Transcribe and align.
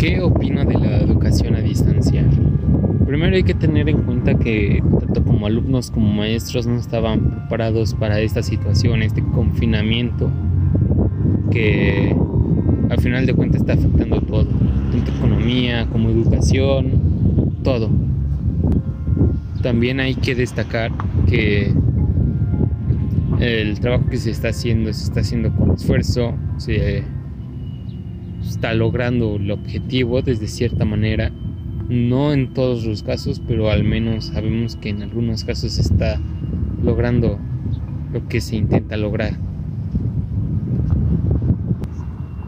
¿Qué 0.00 0.18
opino 0.18 0.64
de 0.64 0.78
la 0.78 0.96
educación 0.96 1.56
a 1.56 1.60
distancia? 1.60 2.24
Primero 3.04 3.36
hay 3.36 3.42
que 3.42 3.52
tener 3.52 3.86
en 3.90 3.98
cuenta 3.98 4.34
que 4.34 4.82
tanto 4.98 5.22
como 5.22 5.46
alumnos 5.46 5.90
como 5.90 6.10
maestros 6.10 6.66
no 6.66 6.76
estaban 6.76 7.20
preparados 7.20 7.92
para 7.92 8.18
esta 8.20 8.42
situación, 8.42 9.02
este 9.02 9.22
confinamiento 9.22 10.30
que 11.50 12.16
al 12.88 12.98
final 12.98 13.26
de 13.26 13.34
cuentas 13.34 13.60
está 13.60 13.74
afectando 13.74 14.22
todo, 14.22 14.46
tanto 14.90 15.12
economía 15.18 15.86
como 15.92 16.08
educación, 16.08 17.58
todo. 17.62 17.90
También 19.60 20.00
hay 20.00 20.14
que 20.14 20.34
destacar 20.34 20.92
que 21.28 21.74
el 23.38 23.78
trabajo 23.80 24.06
que 24.06 24.16
se 24.16 24.30
está 24.30 24.48
haciendo 24.48 24.90
se 24.94 25.04
está 25.04 25.20
haciendo 25.20 25.54
con 25.54 25.72
esfuerzo, 25.72 26.32
se 26.56 27.04
está 28.46 28.74
logrando 28.74 29.36
el 29.36 29.50
objetivo 29.50 30.22
desde 30.22 30.46
cierta 30.46 30.84
manera. 30.84 31.30
No 31.88 32.32
en 32.32 32.54
todos 32.54 32.84
los 32.84 33.02
casos, 33.02 33.40
pero 33.46 33.70
al 33.70 33.84
menos 33.84 34.26
sabemos 34.26 34.76
que 34.76 34.90
en 34.90 35.02
algunos 35.02 35.44
casos 35.44 35.78
está 35.78 36.20
logrando 36.82 37.38
lo 38.12 38.28
que 38.28 38.40
se 38.40 38.56
intenta 38.56 38.96
lograr. 38.96 39.34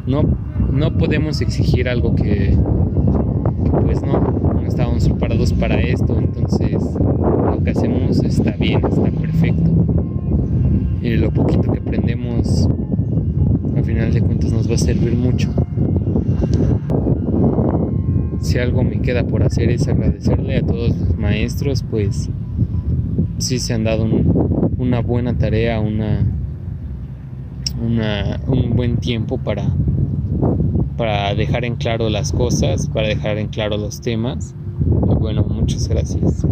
No, 0.07 0.23
no 0.73 0.97
podemos 0.97 1.41
exigir 1.41 1.89
algo 1.89 2.15
que, 2.15 2.57
pues 3.83 4.03
no, 4.03 4.21
no 4.21 4.67
estábamos 4.67 5.09
preparados 5.09 5.53
para 5.53 5.81
esto, 5.81 6.19
entonces 6.19 6.73
lo 6.73 7.63
que 7.63 7.71
hacemos 7.71 8.23
está 8.23 8.53
bien, 8.53 8.81
está 8.85 9.11
perfecto. 9.11 9.71
Y 11.03 11.17
lo 11.17 11.31
poquito 11.31 11.73
que 11.73 11.79
aprendemos, 11.79 12.69
al 13.77 13.84
final 13.84 14.12
de 14.12 14.21
cuentas, 14.21 14.53
nos 14.53 14.71
va 14.71 14.75
a 14.75 14.79
servir 14.79 15.17
mucho 15.17 15.53
si 18.53 18.58
algo 18.58 18.84
me 18.84 19.00
queda 19.00 19.25
por 19.25 19.42
hacer 19.42 19.70
es 19.70 19.89
agradecerle 19.89 20.58
a 20.58 20.62
todos 20.62 20.95
los 20.95 21.17
maestros, 21.17 21.83
pues 21.91 22.28
sí 23.39 23.59
se 23.59 23.72
han 23.72 23.84
dado 23.84 24.06
una 24.77 25.00
buena 25.00 25.39
tarea, 25.39 25.81
una, 25.81 26.27
un 27.81 28.77
buen 28.77 28.98
tiempo 28.98 29.39
para, 29.39 29.75
para 30.98 31.34
dejar 31.34 31.64
en 31.64 31.77
claro 31.77 32.11
las 32.11 32.31
cosas, 32.33 32.89
para 32.89 33.09
dejar 33.09 33.39
en 33.39 33.48
claro 33.48 33.78
los 33.78 34.03
temas. 34.03 34.55
Y 35.11 35.14
bueno, 35.14 35.44
muchas 35.44 35.89
gracias. 35.89 36.47